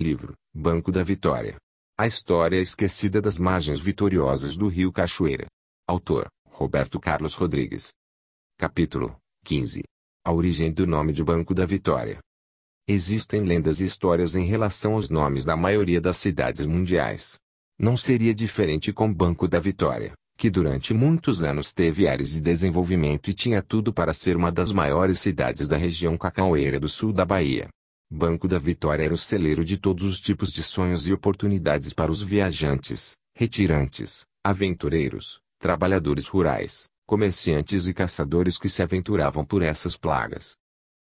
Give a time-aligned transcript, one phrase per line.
[0.00, 1.58] Livro, Banco da Vitória.
[1.98, 5.46] A história esquecida das margens vitoriosas do rio Cachoeira.
[5.86, 7.90] Autor, Roberto Carlos Rodrigues.
[8.58, 9.82] Capítulo 15.
[10.24, 12.18] A origem do nome de Banco da Vitória.
[12.88, 17.38] Existem lendas e histórias em relação aos nomes da maioria das cidades mundiais.
[17.78, 23.28] Não seria diferente com Banco da Vitória, que durante muitos anos teve áreas de desenvolvimento
[23.28, 27.26] e tinha tudo para ser uma das maiores cidades da região cacaueira do sul da
[27.26, 27.68] Bahia.
[28.12, 32.10] Banco da Vitória era o celeiro de todos os tipos de sonhos e oportunidades para
[32.10, 40.56] os viajantes, retirantes, aventureiros, trabalhadores rurais, comerciantes e caçadores que se aventuravam por essas plagas.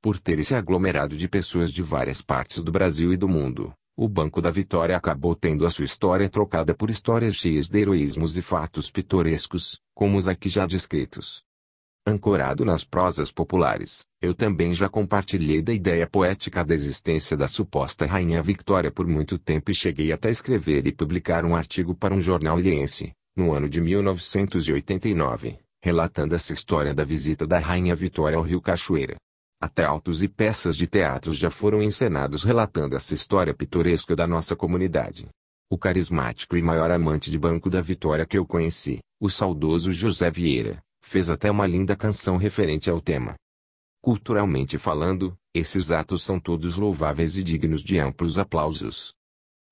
[0.00, 4.08] Por ter esse aglomerado de pessoas de várias partes do Brasil e do mundo, o
[4.08, 8.42] Banco da Vitória acabou tendo a sua história trocada por histórias cheias de heroísmos e
[8.42, 11.42] fatos pitorescos, como os aqui já descritos.
[12.06, 18.04] Ancorado nas prosas populares, eu também já compartilhei da ideia poética da existência da suposta
[18.04, 22.20] Rainha Victória por muito tempo e cheguei até escrever e publicar um artigo para um
[22.20, 28.44] jornal ilhense, no ano de 1989, relatando essa história da visita da Rainha Vitória ao
[28.44, 29.16] Rio Cachoeira.
[29.58, 34.54] Até autos e peças de teatro já foram encenados relatando essa história pitoresca da nossa
[34.54, 35.26] comunidade.
[35.70, 40.30] O carismático e maior amante de Banco da Vitória que eu conheci, o saudoso José
[40.30, 43.34] Vieira, fez até uma linda canção referente ao tema.
[44.02, 49.12] Culturalmente falando, esses atos são todos louváveis e dignos de amplos aplausos.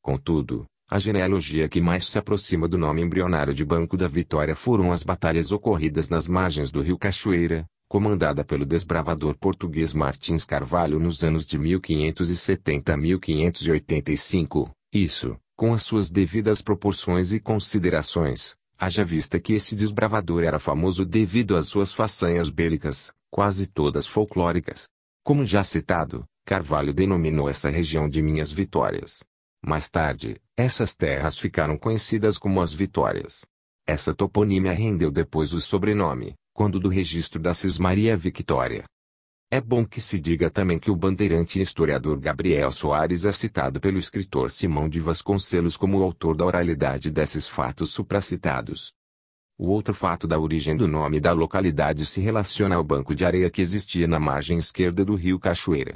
[0.00, 4.92] Contudo, a genealogia que mais se aproxima do nome embrionário de Banco da Vitória foram
[4.92, 11.24] as batalhas ocorridas nas margens do rio Cachoeira, comandada pelo desbravador português Martins Carvalho nos
[11.24, 19.38] anos de 1570 a 1585, isso, com as suas devidas proporções e considerações, Haja vista
[19.38, 24.88] que esse desbravador era famoso devido às suas façanhas bélicas, quase todas folclóricas.
[25.22, 29.22] Como já citado, Carvalho denominou essa região de Minhas Vitórias.
[29.64, 33.46] Mais tarde, essas terras ficaram conhecidas como as Vitórias.
[33.86, 38.82] Essa toponímia rendeu depois o sobrenome, quando do registro da Cismaria Victória.
[39.54, 43.78] É bom que se diga também que o bandeirante e historiador Gabriel Soares é citado
[43.82, 48.94] pelo escritor Simão de Vasconcelos como o autor da oralidade desses fatos supracitados.
[49.58, 53.50] O outro fato da origem do nome da localidade se relaciona ao banco de areia
[53.50, 55.92] que existia na margem esquerda do rio Cachoeira.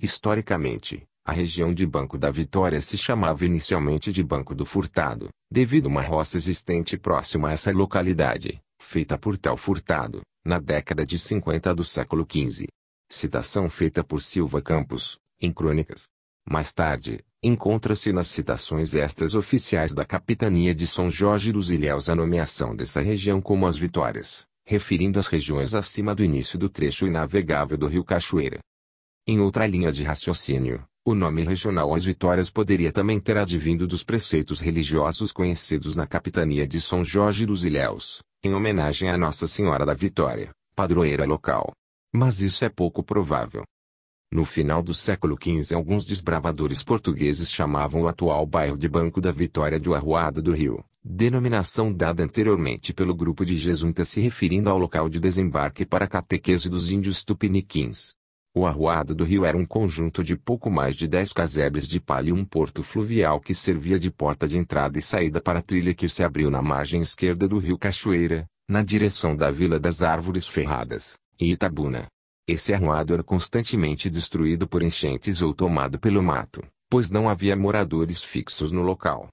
[0.00, 5.84] Historicamente, a região de Banco da Vitória se chamava inicialmente de Banco do Furtado, devido
[5.84, 11.18] a uma roça existente próxima a essa localidade, feita por tal furtado, na década de
[11.18, 12.66] 50 do século XV.
[13.10, 16.10] Citação feita por Silva Campos, em Crônicas.
[16.46, 22.14] Mais tarde, encontra-se nas citações estas oficiais da Capitania de São Jorge dos Ilhéus a
[22.14, 27.78] nomeação dessa região como as Vitórias, referindo as regiões acima do início do trecho inavegável
[27.78, 28.58] do rio Cachoeira.
[29.26, 34.04] Em outra linha de raciocínio, o nome regional As Vitórias poderia também ter advindo dos
[34.04, 39.86] preceitos religiosos conhecidos na Capitania de São Jorge dos Ilhéus, em homenagem a Nossa Senhora
[39.86, 41.72] da Vitória, padroeira local
[42.12, 43.64] mas isso é pouco provável.
[44.30, 49.32] No final do século XV alguns desbravadores portugueses chamavam o atual bairro de Banco da
[49.32, 54.76] Vitória de Arruado do Rio, denominação dada anteriormente pelo grupo de jesuítas se referindo ao
[54.76, 58.12] local de desembarque para a catequese dos índios tupiniquins.
[58.54, 62.28] O Arruado do Rio era um conjunto de pouco mais de dez casebres de palha
[62.28, 65.94] e um porto fluvial que servia de porta de entrada e saída para a trilha
[65.94, 70.46] que se abriu na margem esquerda do rio Cachoeira, na direção da Vila das Árvores
[70.46, 72.06] Ferradas e Itabuna.
[72.46, 78.22] Esse arruado era constantemente destruído por enchentes ou tomado pelo mato, pois não havia moradores
[78.22, 79.28] fixos no local.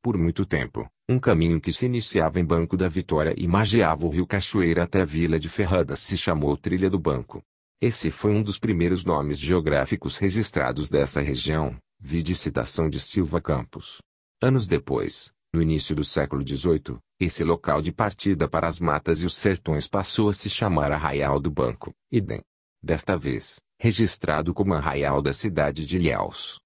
[0.00, 4.08] Por muito tempo, um caminho que se iniciava em Banco da Vitória e margeava o
[4.08, 7.42] rio Cachoeira até a Vila de Ferradas se chamou Trilha do Banco.
[7.80, 13.98] Esse foi um dos primeiros nomes geográficos registrados dessa região, vide citação de Silva Campos.
[14.40, 19.26] Anos depois, no início do século XVIII, esse local de partida para as matas e
[19.26, 22.40] os sertões passou a se chamar Arraial do Banco, idem.
[22.82, 26.58] Desta vez, registrado como Arraial da cidade de Ilhéus.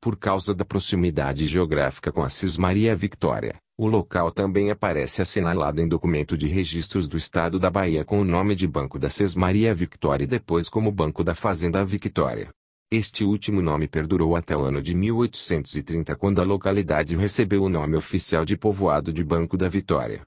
[0.00, 5.86] Por causa da proximidade geográfica com a Cismaria Victória, o local também aparece assinalado em
[5.86, 10.24] documento de registros do Estado da Bahia com o nome de Banco da Cismaria Victória
[10.24, 12.48] e depois como Banco da Fazenda Victória.
[12.94, 17.96] Este último nome perdurou até o ano de 1830 quando a localidade recebeu o nome
[17.96, 20.20] oficial de Povoado de Banco da Vitória.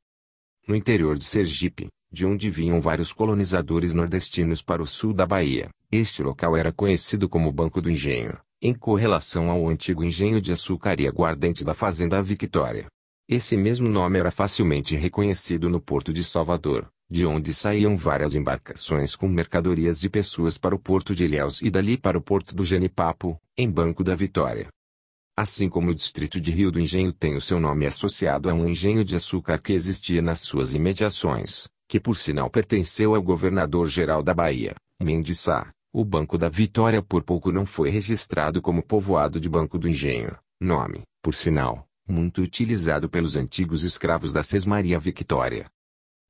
[0.67, 5.69] No interior de Sergipe, de onde vinham vários colonizadores nordestinos para o sul da Bahia,
[5.91, 11.00] este local era conhecido como Banco do Engenho, em correlação ao antigo engenho de açúcar
[11.00, 12.88] e aguardente da Fazenda Victória.
[13.29, 19.16] Esse mesmo nome era facilmente reconhecido no porto de Salvador, de onde saíam várias embarcações
[19.16, 22.63] com mercadorias e pessoas para o porto de Ilhéus e dali para o porto do
[22.63, 24.68] Genipapo, em Banco da Vitória.
[25.38, 28.68] Assim como o distrito de Rio do Engenho tem o seu nome associado a um
[28.68, 34.34] engenho de açúcar que existia nas suas imediações, que por sinal pertenceu ao governador-geral da
[34.34, 39.48] Bahia, Mendes Sá, o Banco da Vitória por pouco não foi registrado como povoado de
[39.50, 45.68] Banco do Engenho, nome, por sinal, muito utilizado pelos antigos escravos da Sesmaria Victória.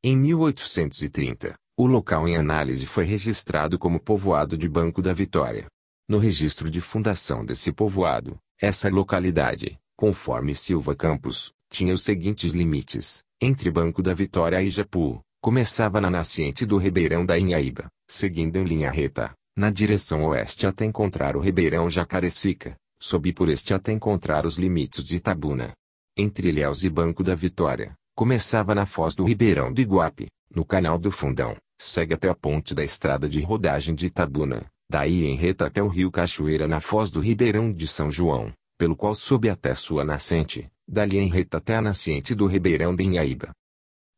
[0.03, 5.67] Em 1830, o local em análise foi registrado como povoado de Banco da Vitória.
[6.07, 13.23] No registro de fundação desse povoado, essa localidade, conforme Silva Campos, tinha os seguintes limites.
[13.41, 18.63] Entre Banco da Vitória e Japu, começava na nascente do Ribeirão da Inhaíba, seguindo em
[18.63, 24.45] linha reta, na direção oeste até encontrar o Ribeirão Jacarecica, sobe por este até encontrar
[24.45, 25.73] os limites de Itabuna.
[26.17, 30.97] Entre Ilhéus e Banco da Vitória, começava na foz do Ribeirão do Iguape, no canal
[30.97, 35.65] do Fundão, segue até a ponte da estrada de rodagem de Itabuna, Daí em reta
[35.65, 39.73] até o rio Cachoeira na foz do Ribeirão de São João, pelo qual sobe até
[39.73, 43.51] sua nascente, dali em reta até a nascente do Ribeirão de Inhaíba.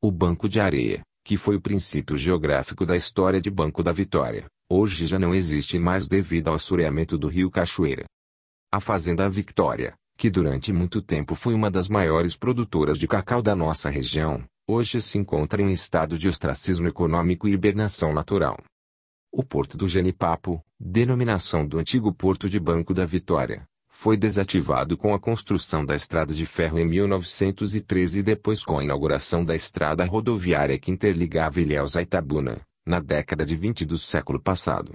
[0.01, 4.45] O Banco de Areia, que foi o princípio geográfico da história de Banco da Vitória,
[4.69, 8.05] hoje já não existe mais devido ao assoreamento do rio Cachoeira.
[8.69, 13.55] A Fazenda Victória, que durante muito tempo foi uma das maiores produtoras de cacau da
[13.55, 18.57] nossa região, hoje se encontra em estado de ostracismo econômico e hibernação natural.
[19.31, 25.13] O Porto do Genipapo, denominação do antigo Porto de Banco da Vitória, foi desativado com
[25.13, 30.03] a construção da estrada de ferro em 1913 e depois com a inauguração da estrada
[30.05, 34.93] rodoviária que interligava Ilhéus a Itabuna, na década de 20 do século passado.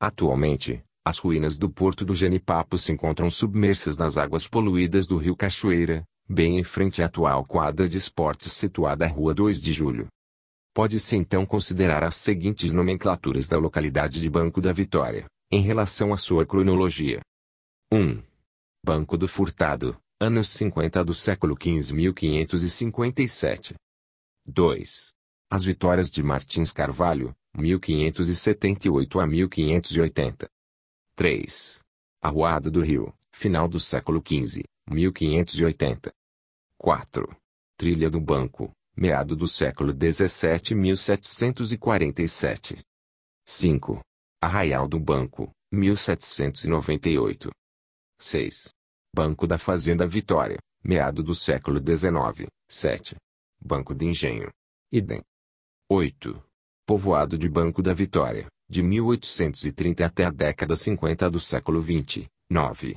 [0.00, 5.36] Atualmente, as ruínas do Porto do Genipapo se encontram submersas nas águas poluídas do rio
[5.36, 10.08] Cachoeira, bem em frente à atual quadra de esportes situada à Rua 2 de Julho.
[10.74, 16.16] Pode-se então considerar as seguintes nomenclaturas da localidade de Banco da Vitória, em relação à
[16.16, 17.20] sua cronologia.
[17.92, 18.20] 1.
[18.84, 23.76] Banco do Furtado, anos 50 do século XV 1557.
[24.44, 25.14] 2.
[25.48, 30.48] As Vitórias de Martins Carvalho, 1578 a 1580.
[31.16, 31.80] 3.
[32.22, 36.12] Arruado do Rio, final do século XV, 1580.
[36.78, 37.34] 4.
[37.78, 42.84] Trilha do Banco, meado do século XVII 1747.
[43.46, 44.00] 5.
[44.42, 47.50] Arraial do Banco, 1798.
[48.20, 48.68] 6.
[49.14, 53.16] Banco da Fazenda Vitória, meado do século XIX, 7.
[53.58, 54.50] Banco de Engenho.
[54.92, 55.22] Idem.
[55.88, 56.44] 8.
[56.88, 62.96] Povoado de Banco da Vitória, de 1830 até a década 50 do século XX, 9.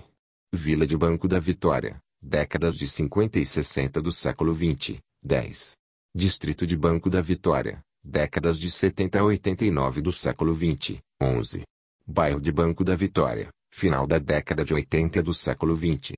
[0.53, 5.71] Vila de Banco da Vitória, décadas de 50 e 60 do século XX, 10.
[6.13, 11.63] Distrito de Banco da Vitória, décadas de 70 a 89 do século 20, 11.
[12.05, 16.13] Bairro de Banco da Vitória, final da década de 80 do século 20.